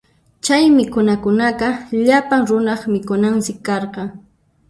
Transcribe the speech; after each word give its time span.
Chay 0.45 0.63
mikhunakunaqa 0.77 1.69
llapan 2.05 2.41
runaq 2.49 2.81
mikhunansi 2.93 3.53
karqan. 3.65 4.09